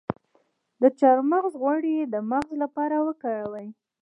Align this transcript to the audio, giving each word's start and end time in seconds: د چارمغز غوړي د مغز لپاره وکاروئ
د 0.81 0.83
چارمغز 0.99 1.53
غوړي 1.61 1.95
د 2.13 2.15
مغز 2.31 2.49
لپاره 2.63 2.95
وکاروئ 3.07 3.67